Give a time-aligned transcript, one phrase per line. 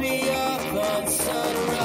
[0.00, 1.75] me up on sunrise.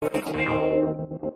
[0.00, 1.27] 失礼します。